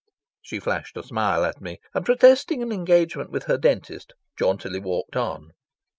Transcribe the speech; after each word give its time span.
She 0.41 0.57
flashed 0.59 0.97
a 0.97 1.03
smile 1.03 1.45
at 1.45 1.61
me, 1.61 1.77
and, 1.93 2.03
protesting 2.03 2.63
an 2.63 2.71
engagement 2.71 3.29
with 3.29 3.43
her 3.43 3.59
dentist, 3.59 4.13
jauntily 4.35 4.79
walked 4.79 5.15
on. 5.15 5.51